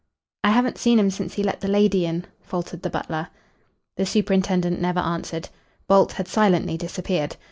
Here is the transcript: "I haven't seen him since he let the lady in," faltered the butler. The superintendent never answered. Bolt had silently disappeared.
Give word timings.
"I 0.43 0.49
haven't 0.49 0.79
seen 0.79 0.97
him 0.97 1.11
since 1.11 1.35
he 1.35 1.43
let 1.43 1.59
the 1.61 1.67
lady 1.67 2.07
in," 2.07 2.25
faltered 2.41 2.81
the 2.81 2.89
butler. 2.89 3.27
The 3.97 4.05
superintendent 4.07 4.81
never 4.81 4.99
answered. 4.99 5.49
Bolt 5.87 6.13
had 6.13 6.27
silently 6.27 6.75
disappeared. 6.75 7.35